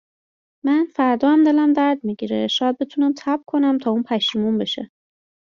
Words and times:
من 0.65 0.85
فردا 0.95 1.29
هم 1.31 1.43
دلم 1.43 1.73
درد 1.73 2.03
میگیره 2.03 2.47
شاید 2.47 2.77
بتونم 2.77 3.13
تب 3.17 3.41
کنم 3.47 3.77
تا 3.77 3.91
اون 3.91 4.03
پشیمون 4.03 4.57
بشه 4.57 4.91